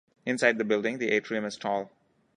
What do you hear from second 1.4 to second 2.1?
is tall.